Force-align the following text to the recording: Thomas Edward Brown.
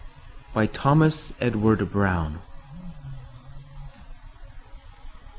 Thomas 0.73 1.31
Edward 1.39 1.87
Brown. 1.91 2.39